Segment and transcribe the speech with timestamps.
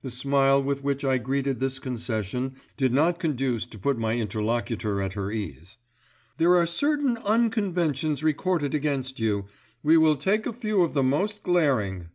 [0.00, 5.02] The smile with which I greeted this concession did not conduce to put my interlocutor
[5.02, 5.76] at her ease.
[6.38, 9.44] "There are certain unconventions recorded against you.
[9.82, 12.08] We will take a few of the most glaring."